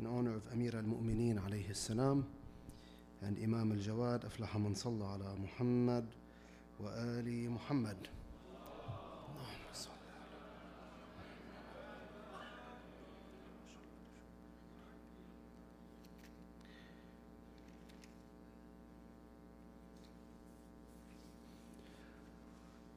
[0.00, 2.26] in honor of Amir al-Mu'mineen alayhi salam
[3.22, 6.04] and Imam al-Jawad من صلى على محمد
[6.80, 7.96] وآل محمد
[9.30, 9.90] اللهم صل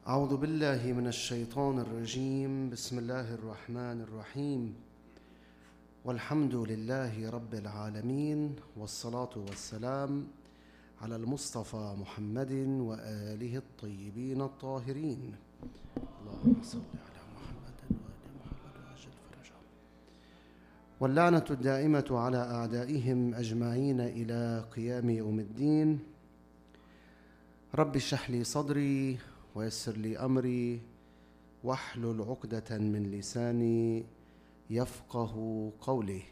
[0.07, 4.86] أعوذ بالله من الشيطان الرجيم بسم الله الرحمن الرحيم
[6.07, 10.27] والحمد لله رب العالمين والصلاة والسلام
[11.01, 15.35] على المصطفى محمد وآله الطيبين الطاهرين.
[16.21, 19.63] اللهم صل على محمد وآل محمد وأجل فرجهم
[20.99, 25.99] واللعنة الدائمة على أعدائهم أجمعين إلى قيام يوم الدين.
[27.75, 29.17] رب اشرح لي صدري
[29.55, 30.81] ويسر لي أمري
[31.63, 34.05] واحلل عقدة من لساني
[34.70, 36.22] يفقه قولي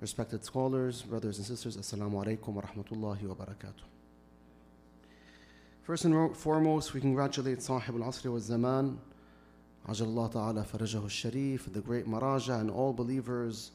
[0.00, 3.82] Respected scholars, brothers and sisters, Assalamu alaikum wa rahmatullahi wa barakatuh.
[5.82, 8.98] First and foremost, we congratulate Sahib al-Asri wa Zaman,
[9.88, 13.72] Ajallah Ta'ala Farajahu Sharif, the great Maraja, and all believers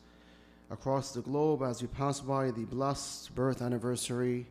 [0.72, 4.46] across the globe as we pass by the blessed birth anniversary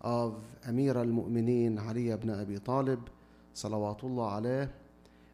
[0.00, 3.10] of Amir al-Mu'mineen Ali ibn Abi Talib,
[3.54, 4.68] salawatullah alayh.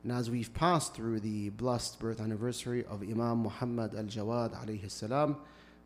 [0.02, 5.36] And as we've passed through the blessed birth anniversary of Imam Muhammad al-Jawad alayhi salam,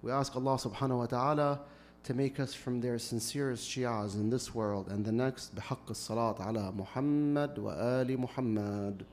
[0.03, 1.61] we ask Allah subhanahu wa ta'ala
[2.05, 6.39] to make us from their sincerest Shias in this world and the next بحق الصلاة
[6.41, 9.05] على محمد وآل محمد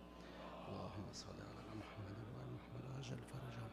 [0.68, 3.72] اللهم صل على محمد وآل محمد وأجل فرجهم.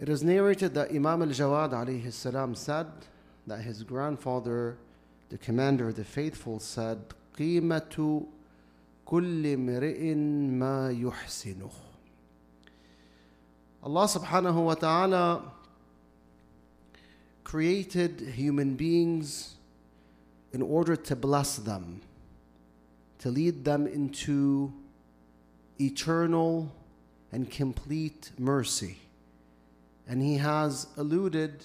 [0.00, 2.86] It is narrated that Imam al-Jawad alayhi salam said
[3.46, 4.76] that his grandfather,
[5.30, 6.98] the commander of the faithful, said,
[7.36, 8.26] قيمة
[9.04, 11.70] كل امرئ ما يحسنه.
[13.82, 15.42] Allah subhanahu wa ta'ala
[17.44, 19.54] created human beings
[20.52, 22.00] in order to bless them,
[23.20, 24.72] to lead them into
[25.78, 26.72] eternal
[27.30, 28.98] and complete mercy.
[30.08, 31.64] And He has alluded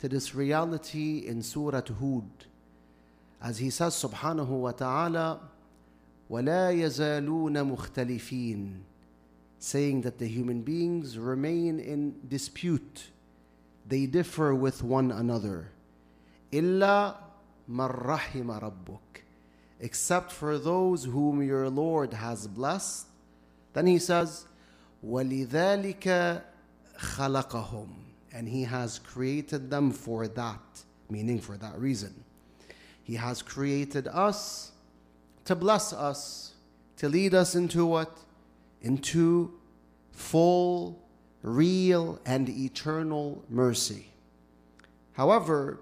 [0.00, 2.30] to this reality in Surah Hud.
[3.40, 5.38] As He says, Subhanahu wa ta'ala,
[6.32, 8.80] وَلَا يَزَالُونَ مُخْتَلِفِينَ
[9.58, 13.08] Saying that the human beings remain in dispute.
[13.86, 15.70] They differ with one another.
[16.52, 17.16] إِلَّا
[17.70, 19.22] مَنْ رَحِمَ رَبُّكَ
[19.80, 23.06] Except for those whom your Lord has blessed.
[23.72, 24.46] Then He says,
[25.04, 26.42] وَلِذَلِكَ
[26.98, 27.88] خَلَقَهُمْ
[28.32, 30.60] and He has created them for that,
[31.10, 32.24] meaning for that reason.
[33.02, 34.71] He has created us
[35.45, 36.53] to bless us,
[36.97, 38.17] to lead us into what?
[38.81, 39.53] Into
[40.11, 41.01] full,
[41.41, 44.07] real, and eternal mercy.
[45.13, 45.79] However,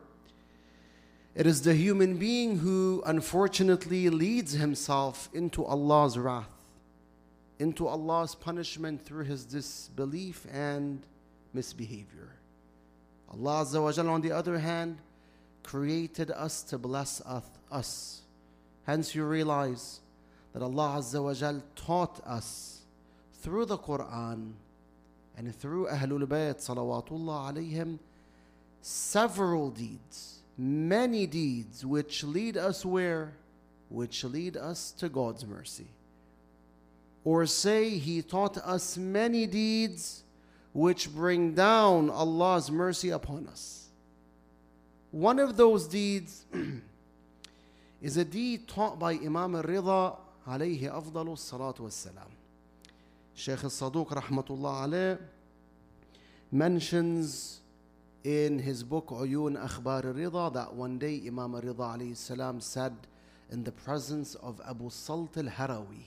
[1.34, 6.52] it is the human being who unfortunately leads himself into Allah's wrath,
[7.60, 11.02] into Allah's punishment through his disbelief and
[11.54, 12.36] misbehavior.
[13.30, 14.98] Allah Azza wa Jalla, on the other hand,
[15.64, 17.22] created us to bless
[17.72, 18.22] us.
[18.86, 20.00] Hence, you realize
[20.54, 22.82] that Allah Azza wa Jalla taught us
[23.42, 24.54] through the Quran
[25.38, 28.00] and through Ahlul Bayt salawatullah alayhim
[28.82, 33.34] several deeds, many deeds which lead us where?
[33.90, 35.88] Which lead us to God's mercy.
[37.24, 40.24] Or say He taught us many deeds
[40.74, 43.90] which bring down Allah's mercy upon us.
[45.12, 46.46] One of those deeds
[48.02, 50.18] is a deed taught by Imam al-Rida
[50.48, 52.32] alayhi afdalu salatu wassalam.
[53.36, 55.20] Shaykh al-Saduq rahmatullah alayh
[56.52, 57.62] mentions
[58.24, 62.94] in his book Uyun Akhbar al-Rida that one day Imam al-Rida alayhi salam said
[63.52, 66.06] in the presence of Abu Salt al-Harawi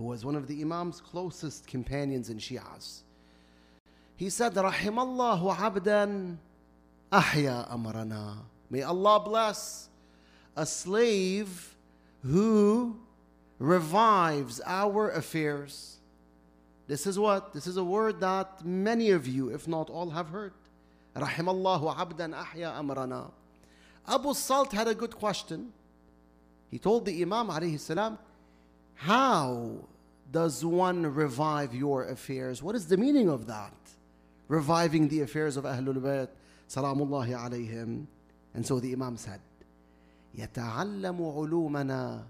[0.00, 3.02] who was one of the Imam's closest companions in Shias.
[4.16, 6.38] He said, Rahimallahu abdan
[7.12, 8.38] ahya amrana.
[8.70, 9.89] May Allah bless
[10.60, 11.74] a slave
[12.22, 12.94] who
[13.58, 15.96] revives our affairs.
[16.86, 17.54] This is what?
[17.54, 20.52] This is a word that many of you, if not all, have heard.
[21.16, 23.30] Rahimallahu abdan ahya amrana.
[24.06, 25.72] Abu Salt had a good question.
[26.70, 28.18] He told the Imam alayhi salam,
[28.96, 29.70] how
[30.30, 32.62] does one revive your affairs?
[32.62, 33.72] What is the meaning of that?
[34.48, 36.28] Reviving the affairs of Ahlul Bayt,
[36.68, 38.06] salamullahi alayhim.
[38.52, 39.40] And so the Imam said,
[40.35, 42.23] يتعلم علومنا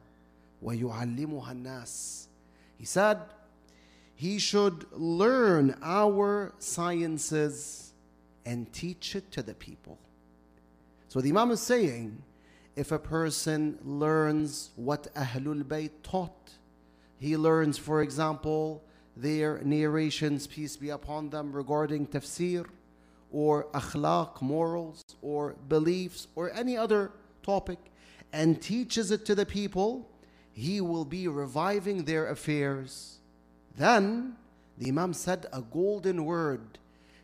[0.61, 2.27] ويعلمها الناس.
[2.77, 3.19] He said,
[4.15, 7.93] he should learn our sciences
[8.45, 9.97] and teach it to the people.
[11.07, 12.21] So the Imam is saying,
[12.75, 16.51] if a person learns what Ahlul Bayt taught,
[17.17, 18.83] he learns, for example,
[19.17, 22.65] their narrations, peace be upon them, regarding tafsir
[23.31, 27.11] or akhlaq, morals, or beliefs, or any other
[27.43, 27.79] topic,
[28.31, 30.09] and teaches it to the people,
[30.53, 33.19] he will be reviving their affairs.
[33.77, 34.35] Then
[34.77, 36.79] the Imam said a golden word,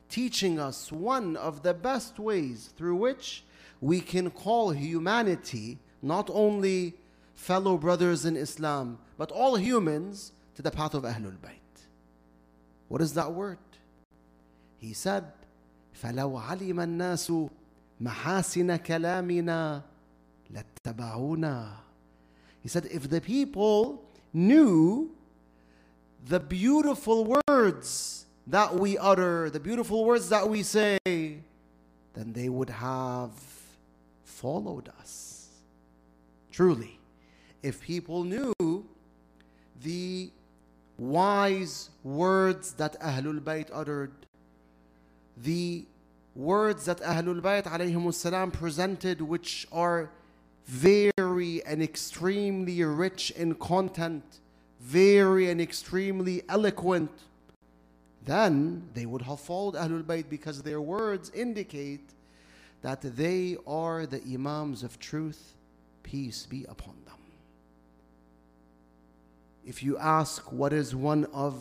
[0.09, 3.43] teaching us one of the best ways through which
[3.79, 6.95] we can call humanity, not only
[7.35, 11.57] fellow brothers in Islam, but all humans to the path of Ahlul Bayt.
[12.87, 13.57] What is that word?
[14.77, 15.25] He said,
[16.01, 17.31] فلو علم الناس
[18.01, 19.81] محاسن كلامنا
[20.53, 21.71] لاتبعونا.
[22.61, 24.03] He said, if the people
[24.33, 25.11] knew
[26.25, 32.69] the beautiful words that we utter, the beautiful words that we say, then they would
[32.69, 33.31] have
[34.23, 35.47] followed us.
[36.51, 36.99] Truly,
[37.63, 38.85] if people knew
[39.81, 40.31] the
[40.97, 44.11] wise words that Ahlul Bayt uttered,
[45.37, 45.85] the
[46.35, 50.11] words that Ahlul Bayt alayhim salam presented, which are
[50.66, 54.40] very and extremely rich in content,
[54.80, 57.10] very and extremely eloquent,
[58.24, 62.10] then they would have followed Ahlul Bayt because their words indicate
[62.82, 65.54] that they are the Imams of truth,
[66.02, 67.14] peace be upon them.
[69.64, 71.60] If you ask what is one of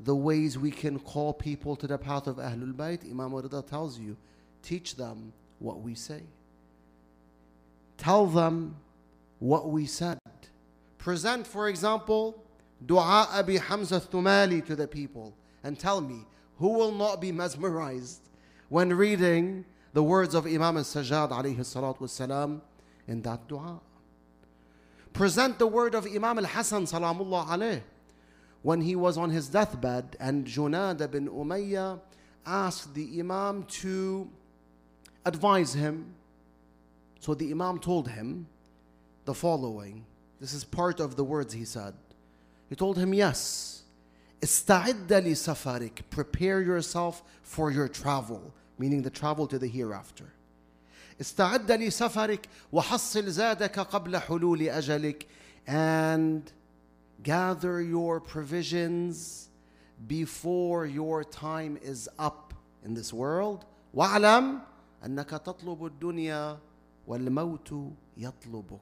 [0.00, 3.98] the ways we can call people to the path of Ahlul Bayt, Imam Rida tells
[3.98, 4.16] you,
[4.62, 6.22] teach them what we say.
[7.96, 8.76] Tell them
[9.38, 10.18] what we said.
[10.98, 12.42] Present, for example,
[12.84, 16.26] Dua Abi Hamza Thumali to the people and tell me
[16.58, 18.20] who will not be mesmerized
[18.68, 22.60] when reading the words of Imam al-Sajjad salatu wasalam
[23.06, 23.80] in that dua.
[25.12, 27.82] Present the word of Imam al-Hasan salamullah alayh
[28.62, 32.00] when he was on his deathbed and Junada bin Umayyah
[32.44, 34.28] asked the Imam to
[35.24, 36.14] advise him.
[37.23, 38.47] So the Imam told him
[39.25, 40.05] the following.
[40.39, 41.93] This is part of the words he said.
[42.69, 43.83] He told him, Yes,
[44.41, 50.33] استعد لسفرك, prepare yourself for your travel meaning the travel to the hereafter.
[51.21, 55.27] استعد لسفرك وحصل زادك قبل حلول أجلك
[55.67, 56.51] and
[57.21, 59.49] gather your provisions
[60.07, 62.53] before your time is up
[62.85, 64.61] in this world واعلم
[65.05, 66.57] أنك تطلب الدنيا
[67.07, 68.79] والموت يطلبك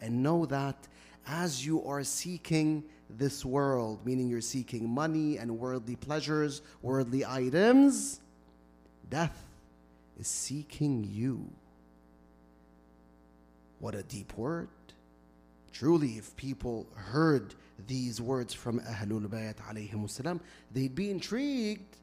[0.00, 0.88] and know that
[1.26, 8.20] as you are seeking this world, meaning you're seeking money and worldly pleasures, worldly items,
[9.10, 9.44] Death
[10.18, 11.44] is seeking you.
[13.80, 14.68] What a deep word.
[15.72, 17.54] Truly, if people heard
[17.88, 20.40] these words from Ahlul Bayt alayhim salam,
[20.72, 21.96] they'd be intrigued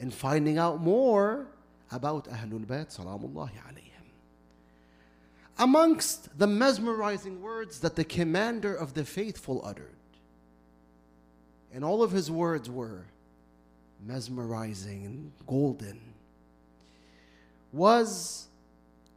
[0.00, 1.46] in finding out more
[1.92, 3.91] about Ahlul Bayt salamullahi alayhim.
[5.58, 9.96] Amongst the mesmerizing words that the commander of the faithful uttered,
[11.74, 13.06] and all of his words were
[14.06, 16.00] mesmerizing and golden
[17.72, 18.46] was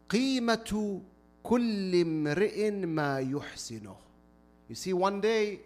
[0.10, 1.02] قيمة
[1.44, 3.96] كل امرئ ما يحسنه.
[4.68, 5.60] You see, one day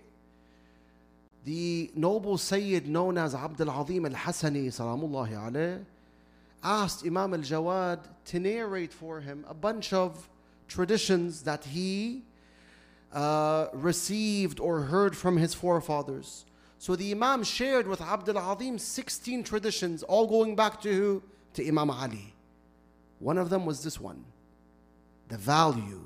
[1.46, 5.86] the noble Sayyid known as Abd al-Azim al-Hasani salamullahi alayh
[6.64, 10.28] asked Imam al-Jawad to narrate for him a bunch of
[10.71, 12.23] traditions that he
[13.13, 16.47] uh, received or heard from his forefathers.
[16.79, 21.23] So the Imam shared with Abd al-Azim 16 traditions, all going back to
[21.55, 22.35] To Imam Ali.
[23.19, 24.25] One of them was this one
[25.29, 26.03] the value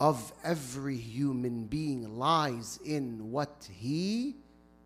[0.00, 4.34] of every human being lies in what he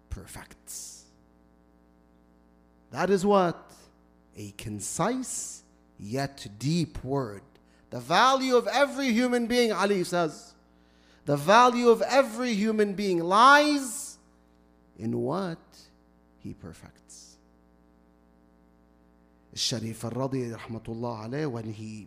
[0.09, 1.05] perfects.
[2.91, 3.71] That is what?
[4.37, 5.63] A concise
[5.99, 7.43] yet deep word.
[7.91, 10.55] The value of every human being, Ali says,
[11.27, 14.19] the value of every human being lies
[14.99, 15.59] in what
[16.39, 17.37] he perfects.
[19.55, 22.07] Sharif al-Radi rahmatullah when he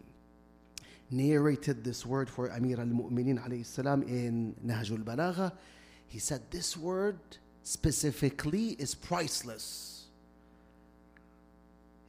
[1.11, 3.37] narrated this word for Amir al-Mu'minin
[4.07, 5.51] in Nahjul Balagha,
[6.07, 7.19] he said this word
[7.63, 10.05] specifically is priceless.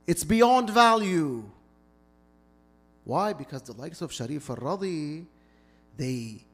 [0.07, 1.45] It's beyond value.
[3.05, 3.33] Why?
[3.33, 5.27] Because the likes of Sharif al-Radi,
[5.97, 6.45] they,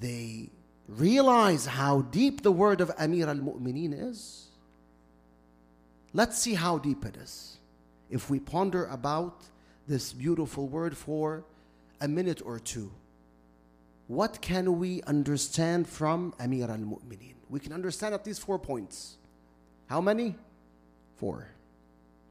[0.00, 0.50] they
[0.88, 4.46] realize how deep the word of Amir al-Mu'minin is.
[6.12, 7.58] Let's see how deep it is.
[8.08, 9.42] If we ponder about
[9.88, 11.44] this beautiful word for
[12.00, 12.92] a minute or two,
[14.06, 17.34] what can we understand from Amir al Mu'mineen?
[17.50, 19.16] We can understand at least four points.
[19.86, 20.36] How many?
[21.16, 21.48] Four.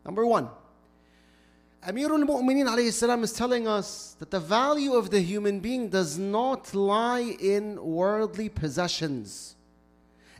[0.05, 0.49] Number one,
[1.87, 6.17] Amir al Mu'mineen alayhi is telling us that the value of the human being does
[6.17, 9.55] not lie in worldly possessions.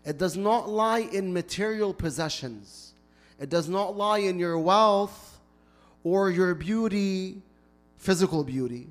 [0.03, 2.93] It does not lie in material possessions.
[3.39, 5.39] It does not lie in your wealth
[6.03, 7.43] or your beauty,
[7.97, 8.87] physical beauty,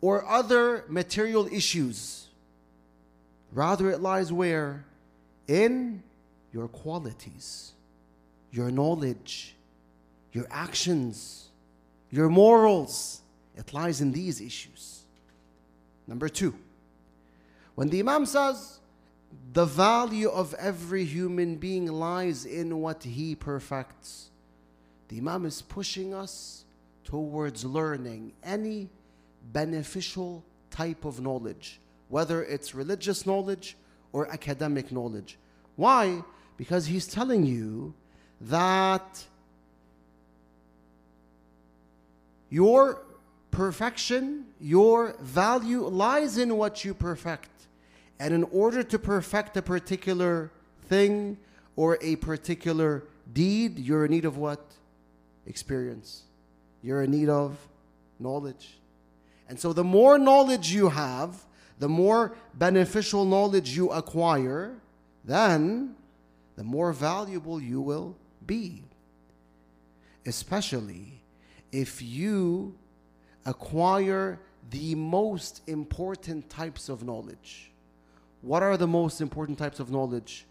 [0.00, 2.28] or other material issues.
[3.52, 4.86] Rather, it lies where?
[5.46, 6.02] In
[6.54, 7.72] your qualities,
[8.50, 9.54] your knowledge,
[10.32, 11.45] your actions,
[12.16, 13.20] your morals.
[13.56, 15.02] It lies in these issues.
[16.06, 16.54] Number two,
[17.74, 18.80] when the Imam says,
[19.52, 24.30] the value of every human being lies in what he perfects.
[25.08, 26.64] The Imam is pushing us
[27.04, 28.88] towards learning any
[29.52, 33.76] beneficial type of knowledge, whether it's religious knowledge
[34.12, 35.38] or academic knowledge.
[35.76, 36.22] Why?
[36.56, 37.94] Because he's telling you
[38.40, 39.24] that
[42.56, 43.02] your
[43.50, 47.50] perfection, your value lies in what you perfect.
[48.18, 50.50] And in order to perfect a particular
[50.88, 51.36] thing
[51.76, 54.64] or a particular deed, you're in need of what?
[55.44, 56.22] Experience.
[56.82, 57.58] You're in need of
[58.18, 58.78] knowledge.
[59.50, 61.44] And so the more knowledge you have,
[61.78, 64.76] the more beneficial knowledge you acquire,
[65.26, 65.94] then
[66.56, 68.82] the more valuable you will be.
[70.24, 71.20] Especially
[71.72, 72.74] if you
[73.44, 77.70] acquire the most important types of knowledge.
[78.42, 80.46] What are the most important types of knowledge?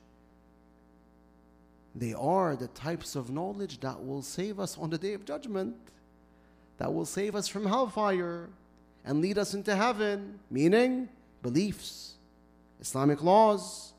[1.93, 5.75] They are the types of knowledge that will save us on the day of judgment,
[6.77, 8.49] that will save us from hellfire
[9.05, 11.07] and lead us into heaven, meaning
[11.41, 12.15] beliefs,
[12.81, 13.93] Islamic laws,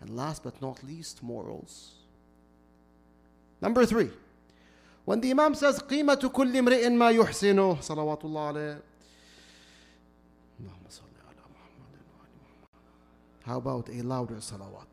[0.00, 1.92] and last but not least, morals.
[3.60, 4.10] Number three,
[5.05, 8.81] when the Imam says, قيمة كل امرئ ما يحسنه صلوات الله عليه
[13.47, 14.87] How about a louder salawat?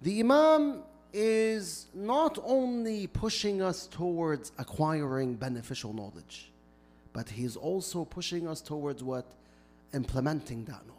[0.00, 6.52] The Imam is not only pushing us towards acquiring beneficial knowledge,
[7.12, 9.26] but he's also pushing us towards what?
[9.92, 10.91] Implementing that knowledge,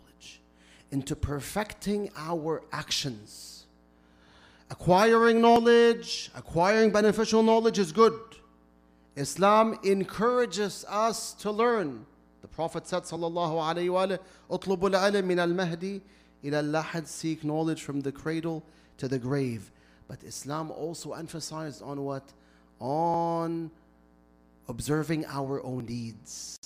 [0.95, 3.65] into perfecting our actions.
[4.71, 8.19] Acquiring knowledge, acquiring beneficial knowledge is good.
[9.17, 12.07] Islam encourages us to learn.
[12.43, 16.01] The Prophet said, Sallallahu Alaihi Wasallam, Utlubul alim min al mahdi
[16.45, 18.63] ila lahad, seek knowledge from the cradle
[18.99, 19.73] to the grave.
[20.07, 22.33] But Islam also emphasized on what?
[22.79, 23.69] On
[24.69, 26.57] observing our own deeds,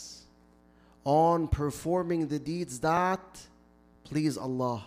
[1.05, 3.49] on performing the deeds that
[4.09, 4.85] please Allah,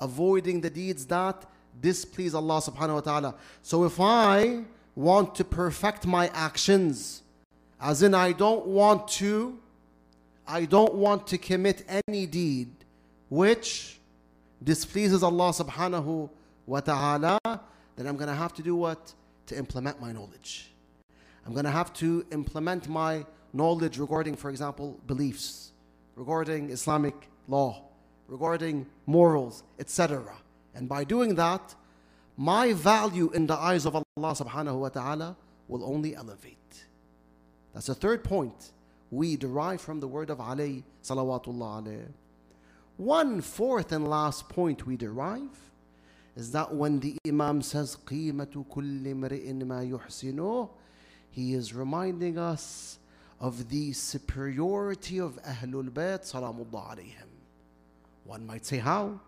[0.00, 1.44] avoiding the deeds that
[1.80, 3.34] displease Allah subhanahu wa ta'ala.
[3.62, 7.22] So if I want to perfect my actions.
[7.80, 9.58] As in, I don't want to,
[10.46, 12.70] I don't want to commit any deed
[13.28, 13.98] which
[14.62, 16.30] displeases Allah subhanahu
[16.66, 17.38] wa ta'ala,
[17.96, 19.12] then I'm to have to do what?
[19.46, 20.70] To implement my knowledge.
[21.46, 25.72] I'm to have to implement my knowledge regarding, for example, beliefs,
[26.16, 27.14] regarding Islamic
[27.48, 27.82] law,
[28.27, 30.35] regarding morals, etc.
[30.75, 31.75] And by doing that,
[32.37, 35.35] my value in the eyes of Allah subhanahu wa ta'ala
[35.67, 36.85] will only elevate.
[37.73, 38.71] That's the third point
[39.11, 42.07] we derive from the word of Ali salawatullah alayh.
[42.97, 45.57] One fourth and last point we derive
[46.35, 50.69] is that when the Imam says قِيمَةُ كُلِّ مْرِئٍ مَا يُحْسِنُهُ
[51.31, 52.99] he is reminding us
[53.39, 57.32] of the superiority of Ahlul Bayt salamullah alayhim.
[58.24, 59.20] One might say how?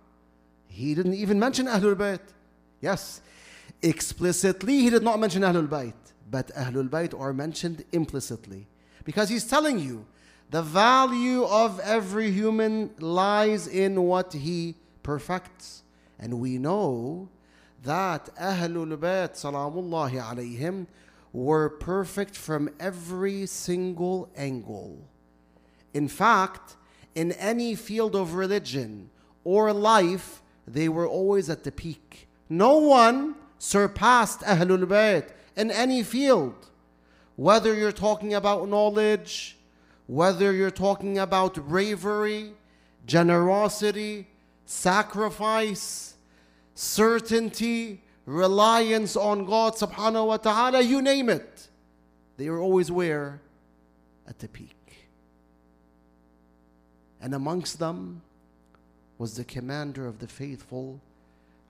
[0.68, 2.20] He didn't even mention Ahlul Bayt.
[2.80, 3.20] Yes,
[3.82, 5.94] explicitly he did not mention Ahlul Bayt,
[6.30, 8.66] but Ahlul Bayt are mentioned implicitly.
[9.04, 10.06] Because he's telling you
[10.50, 15.82] the value of every human lies in what he perfects.
[16.18, 17.28] And we know
[17.82, 20.86] that Ahlul Bayt salamullahi alayhim
[21.32, 25.06] were perfect from every single angle.
[25.92, 26.76] In fact,
[27.16, 29.10] in any field of religion
[29.42, 32.28] or life, they were always at the peak.
[32.48, 36.54] No one surpassed Ahlul Bayt in any field.
[37.36, 39.56] Whether you're talking about knowledge,
[40.06, 42.52] whether you're talking about bravery,
[43.06, 44.28] generosity,
[44.66, 46.16] sacrifice,
[46.74, 51.68] certainty, reliance on God subhanahu wa ta'ala, you name it.
[52.36, 53.40] They were always where?
[54.28, 54.75] At the peak.
[57.26, 58.22] And amongst them
[59.18, 61.00] was the commander of the faithful,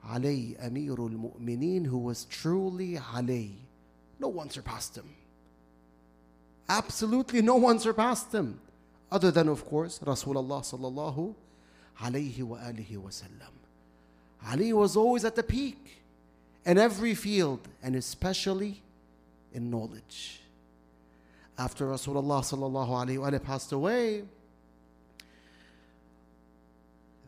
[0.07, 3.53] Ali Amirul Mu'mineen, who was truly Ali.
[4.19, 5.09] No one surpassed him.
[6.69, 8.59] Absolutely no one surpassed him.
[9.11, 11.33] Other than, of course, Rasulullah sallallahu
[12.03, 13.55] alayhi wa alihi wasallam.
[14.47, 16.03] Ali was always at the peak
[16.67, 18.83] in every field and especially
[19.55, 20.39] in knowledge.
[21.57, 24.21] After Rasulullah sallallahu alayhi wa passed away,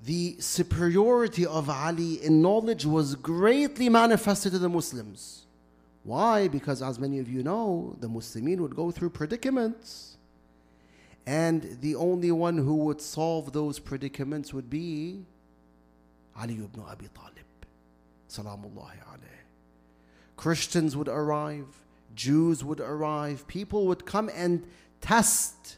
[0.06, 5.46] the superiority of Ali in knowledge was greatly manifested to the Muslims.
[6.04, 6.48] Why?
[6.48, 10.18] Because, as many of you know, the Muslimin would go through predicaments.
[11.28, 15.26] And the only one who would solve those predicaments would be
[16.40, 17.46] Ali ibn Abi Talib.
[20.38, 21.66] Christians would arrive,
[22.16, 24.66] Jews would arrive, people would come and
[25.02, 25.78] test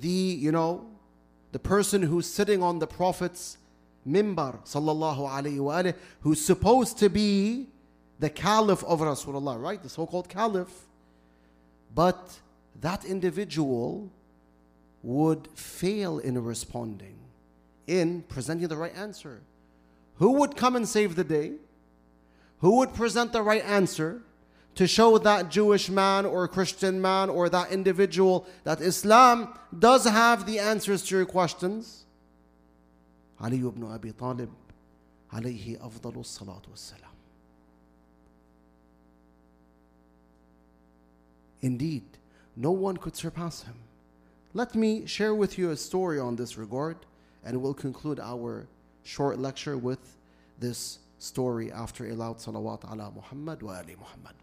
[0.00, 0.86] the, you know,
[1.52, 3.58] the person who's sitting on the Prophet's
[4.08, 7.68] mimbar, sallallahu alayhi wa who's supposed to be
[8.18, 9.82] the caliph of Rasulullah, right?
[9.82, 10.86] The so called caliph.
[11.94, 12.38] But
[12.80, 14.10] that individual
[15.02, 17.16] would fail in responding,
[17.86, 19.42] in presenting the right answer.
[20.16, 21.54] Who would come and save the day?
[22.60, 24.22] Who would present the right answer?
[24.74, 30.46] to show that Jewish man or Christian man or that individual that Islam does have
[30.46, 32.04] the answers to your questions?
[33.40, 34.50] Ali ibn Abi Talib,
[35.32, 37.12] alayhi afdalu salatu wassalam.
[41.60, 42.04] Indeed,
[42.56, 43.74] no one could surpass him.
[44.54, 46.96] Let me share with you a story on this regard,
[47.44, 48.66] and we'll conclude our
[49.04, 50.18] short lecture with
[50.58, 54.34] this story after a loud salawat ala Muhammad wa ali Muhammad.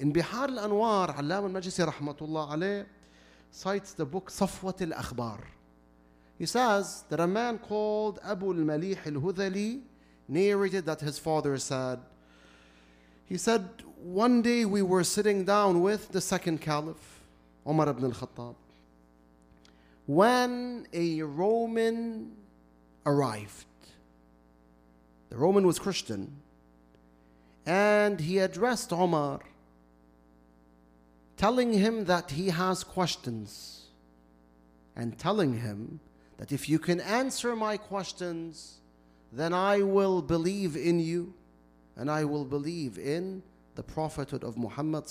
[0.00, 2.86] In Bihar al-Anwar, Allam al-Majlisi rahmatullah alayh
[3.50, 5.40] cites the book Safwat al-Akhbar.
[6.38, 9.82] He says that a man called Abu al-Malih al-Hudhali
[10.26, 11.98] narrated that his father said,
[13.26, 13.68] he said,
[14.02, 17.20] one day we were sitting down with the second caliph,
[17.68, 18.54] Umar ibn al-Khattab,
[20.06, 22.32] when a Roman
[23.04, 23.66] arrived.
[25.28, 26.32] The Roman was Christian,
[27.66, 29.40] and he addressed Omar
[31.40, 33.86] telling him that he has questions
[34.94, 35.98] and telling him
[36.36, 38.80] that if you can answer my questions,
[39.32, 41.32] then I will believe in you
[41.96, 43.42] and I will believe in
[43.74, 45.04] the prophethood of Muhammad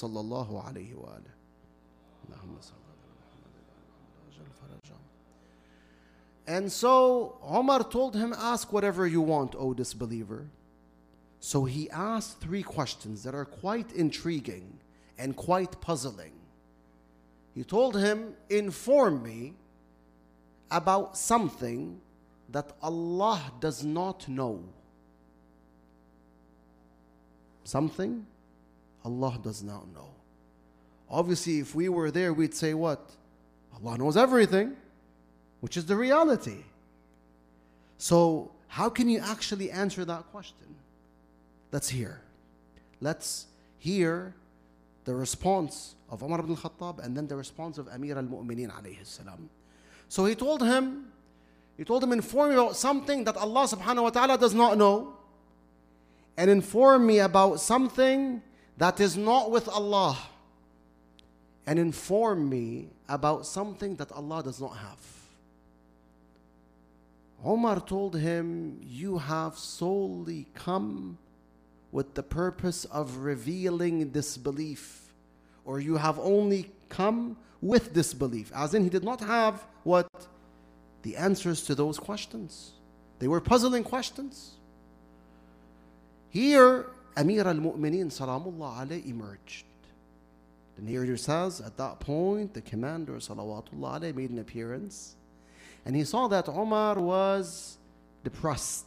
[6.45, 10.45] And so Omar told him, Ask whatever you want, O disbeliever.
[11.39, 14.79] So he asked three questions that are quite intriguing
[15.19, 16.31] and quite puzzling.
[17.53, 19.53] He told him, Inform me
[20.71, 21.99] about something
[22.49, 24.63] that Allah does not know.
[27.65, 28.25] Something
[29.03, 30.09] Allah does not know.
[31.09, 33.11] Obviously, if we were there, we'd say, What?
[33.75, 34.75] Allah knows everything,
[35.59, 36.63] which is the reality.
[37.97, 40.75] So, how can you actually answer that question?
[41.71, 42.21] Let's hear.
[43.01, 44.33] Let's hear
[45.09, 49.49] the response of Umar ibn Khattab and then the response of Amir al-Mu'mineen alayhi salam.
[50.07, 51.07] So he told him,
[51.77, 55.15] he told him, inform me about something that Allah subhanahu wa ta'ala does not know
[56.37, 58.43] and inform me about something
[58.77, 60.15] that is not with Allah
[61.65, 65.01] and inform me about something that Allah does not have.
[67.43, 71.17] Omar told him, You have solely come
[71.91, 75.13] with the purpose of revealing disbelief,
[75.65, 78.51] or you have only come with disbelief.
[78.55, 80.07] As in, he did not have what?
[81.03, 82.73] The answers to those questions.
[83.19, 84.51] They were puzzling questions.
[86.29, 89.65] Here, Amir al Mu'mineen Salamullah alayh emerged.
[90.77, 95.15] The narrator says, at that point, the commander Salawatullah alayh made an appearance
[95.85, 97.77] and he saw that Omar was
[98.23, 98.85] depressed.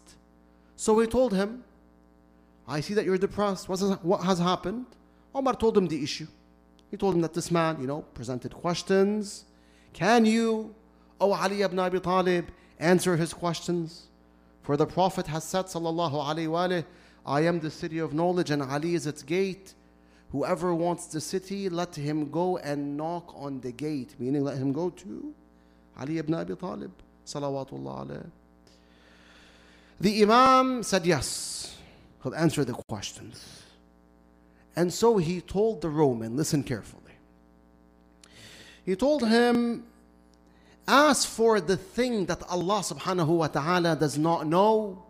[0.76, 1.64] So he told him,
[2.66, 3.68] I see that you're depressed.
[3.68, 4.87] What has happened?
[5.35, 6.27] Omar told him the issue.
[6.90, 9.44] He told him that this man, you know, presented questions.
[9.92, 10.75] Can you,
[11.20, 12.48] O Ali ibn Abi Talib,
[12.79, 14.09] answer his questions?
[14.62, 16.85] For the Prophet has said, Sallallahu Alaihi Wasallam,
[17.25, 19.75] I am the city of knowledge and Ali is its gate.
[20.31, 24.72] Whoever wants the city, let him go and knock on the gate, meaning let him
[24.72, 25.35] go to
[25.98, 26.92] Ali ibn Abi Talib,
[27.27, 28.31] salawatullah alayh.
[30.01, 31.77] The Imam said yes,
[32.22, 33.62] he'll answer the questions.
[34.74, 37.02] And so he told the Roman, listen carefully.
[38.85, 39.85] He told him,
[40.88, 45.04] ask for the thing that Allah subhanahu wa ta'ala does not know.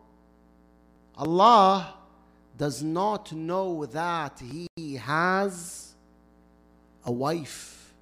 [1.17, 1.95] Allah
[2.59, 4.41] does not know that
[4.75, 5.95] he has
[7.05, 7.93] a wife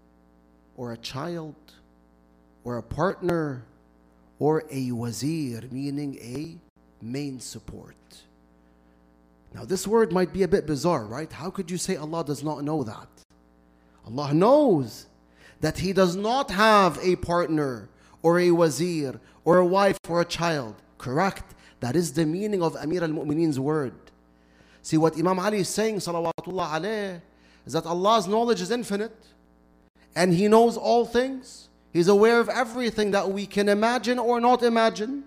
[0.76, 1.54] or a child
[2.64, 3.64] or a partner
[4.38, 6.56] or a wazir, meaning a
[7.04, 7.94] main support.
[9.54, 11.30] Now, this word might be a bit bizarre, right?
[11.30, 13.08] How could you say Allah does not know that?
[14.06, 15.06] Allah knows
[15.60, 17.88] that He does not have a partner
[18.22, 20.76] or a wazir or a wife or a child.
[20.98, 21.54] Correct.
[21.80, 23.94] That is the meaning of Amir al Mu'mineen's word.
[24.82, 27.20] See what Imam Ali is saying, salawatullah alayh,
[27.66, 29.16] is that Allah's knowledge is infinite
[30.14, 31.68] and He knows all things.
[31.92, 35.24] He's aware of everything that we can imagine or not imagine.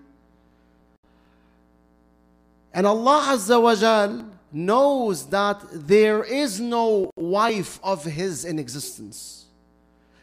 [2.74, 9.46] And Allah Azza wa Jal knows that there is no wife of His in existence.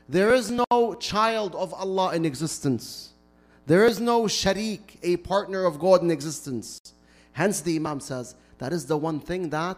[0.08, 3.14] There is no child of Allah in existence.
[3.66, 6.80] There is no sharik, a partner of God in existence.
[7.32, 9.78] Hence, the Imam says that is the one thing that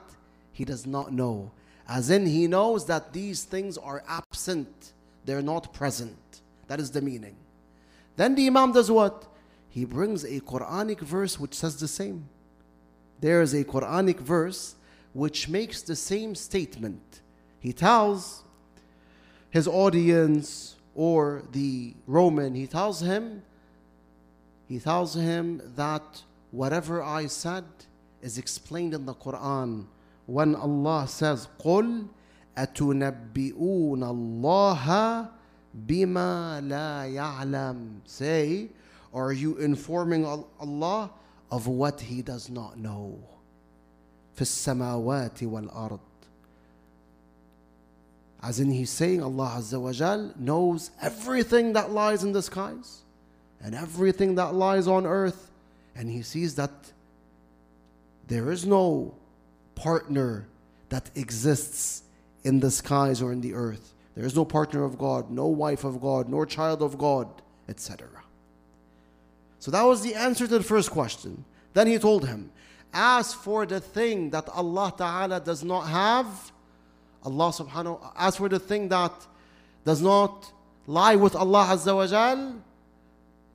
[0.51, 1.51] he does not know.
[1.87, 4.93] As in, he knows that these things are absent,
[5.25, 6.17] they're not present.
[6.67, 7.35] That is the meaning.
[8.15, 9.25] Then the Imam does what?
[9.69, 12.29] He brings a Quranic verse which says the same
[13.20, 14.76] There is a Quranic verse
[15.12, 17.20] which makes the same statement.
[17.58, 18.44] He tells
[19.50, 23.42] his audience or the Roman, he tells him,
[24.68, 27.64] he tells him that whatever I said
[28.20, 29.86] is explained in the Quran.
[30.26, 32.08] When Allah says, قُلْ
[32.56, 35.28] أَتُنَبِّئُونَ اللَّهَ
[35.86, 38.68] بِمَا لَا يَعْلَمُ Say,
[39.14, 41.10] are you informing Allah
[41.52, 43.18] of what He does not know?
[44.36, 46.00] في السماوات والأرض
[48.42, 53.00] as in, he's saying Allah Azza wa Jal knows everything that lies in the skies
[53.60, 55.50] and everything that lies on earth.
[55.96, 56.70] And he sees that
[58.28, 59.14] there is no
[59.74, 60.46] partner
[60.90, 62.02] that exists
[62.44, 63.92] in the skies or in the earth.
[64.14, 67.28] There is no partner of God, no wife of God, nor child of God,
[67.68, 68.06] etc.
[69.63, 71.45] So that was the answer to the first question.
[71.73, 72.51] Then he told him,
[72.93, 76.51] Ask for the thing that Allah Ta'ala does not have
[77.23, 79.13] Allah subhanahu as for the thing that
[79.85, 80.51] does not
[80.85, 82.55] lie with Allah Azza wa Jal,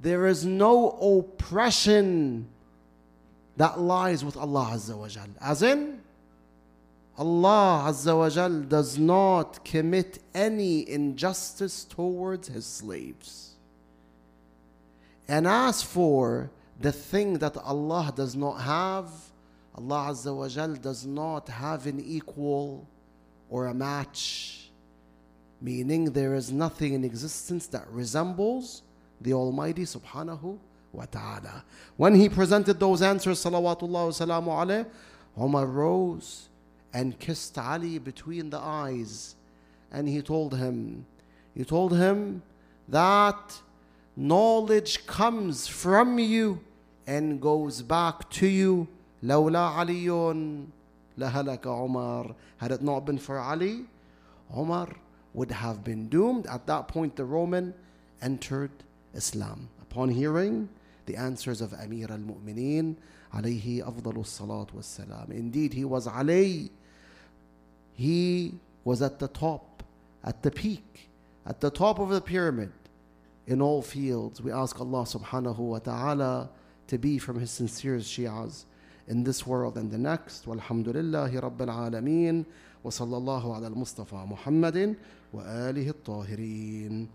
[0.01, 2.49] there is no oppression
[3.59, 5.29] that lies with Allah Azza wa Jal.
[5.42, 6.01] As in,
[7.18, 13.49] Allah Azza wa Jal does not commit any injustice towards His slaves.
[15.29, 19.11] And as for the thing that Allah does not have,
[19.75, 22.87] Allah Azza wa Jal does not have an equal
[23.51, 24.71] or a match,
[25.61, 28.83] meaning there is nothing in existence that resembles
[29.21, 30.59] the Almighty subhanahu
[30.93, 31.64] wa ta'ala.
[31.97, 34.87] When he presented those answers, salawatullah salamu alayh,
[35.38, 36.49] Umar rose
[36.93, 39.35] and kissed Ali between the eyes.
[39.93, 41.07] And he told him,
[41.55, 42.43] he told him
[42.88, 43.61] that
[44.18, 46.60] knowledge comes from you
[47.08, 48.88] and goes back to you.
[49.24, 50.10] لولا علي
[51.18, 53.86] لهلك عمر had it not been for Ali
[54.56, 54.89] Umar
[55.34, 57.74] would have been doomed at that point the Roman
[58.22, 58.72] entered
[59.13, 60.70] Islam upon hearing
[61.06, 62.96] the answers of Amir al-Mu'mineen
[63.34, 66.70] alayhi afdalu salat wassalam indeed he was Ali
[67.94, 69.84] he was at the top
[70.24, 71.10] at the peak
[71.46, 72.72] at the top of the pyramid
[73.48, 76.50] in all fields we ask Allah subhanahu wa ta'ala
[76.88, 78.66] to be from his sincerest shi'as
[79.08, 80.46] in this world and the next.
[80.46, 82.46] Walhamdulillahi Rabbil Alameen.
[82.84, 84.96] وصلى الله على المصطفى محمد
[85.34, 87.10] وآله الطاهرين